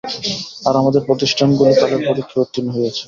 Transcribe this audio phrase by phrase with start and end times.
[0.67, 2.99] আর আমাদের প্রতিষ্ঠানগুলি কালের পরীক্ষায় উত্তীর্ণ হইয়াছে।